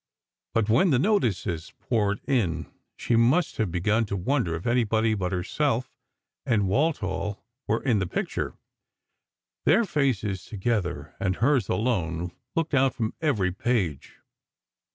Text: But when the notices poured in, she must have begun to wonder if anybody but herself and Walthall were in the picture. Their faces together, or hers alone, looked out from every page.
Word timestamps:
But 0.55 0.67
when 0.67 0.89
the 0.89 0.97
notices 0.97 1.73
poured 1.79 2.21
in, 2.27 2.65
she 2.97 3.15
must 3.15 3.57
have 3.57 3.69
begun 3.69 4.03
to 4.07 4.15
wonder 4.17 4.55
if 4.55 4.65
anybody 4.65 5.13
but 5.13 5.31
herself 5.31 5.91
and 6.43 6.67
Walthall 6.67 7.43
were 7.67 7.83
in 7.83 7.99
the 7.99 8.07
picture. 8.07 8.57
Their 9.65 9.83
faces 9.85 10.43
together, 10.43 11.15
or 11.21 11.33
hers 11.33 11.69
alone, 11.69 12.31
looked 12.55 12.73
out 12.73 12.95
from 12.95 13.13
every 13.21 13.51
page. 13.51 14.15